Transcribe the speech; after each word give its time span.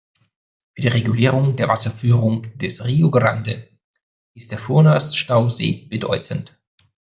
Für 0.75 0.81
die 0.81 0.87
Regulierung 0.87 1.57
der 1.57 1.67
Wasserführung 1.67 2.57
des 2.57 2.83
Rio 2.85 3.11
Grande 3.11 3.69
ist 4.33 4.49
der 4.51 4.57
Furnas-Stausee 4.57 5.89
bedeutend. 5.91 6.59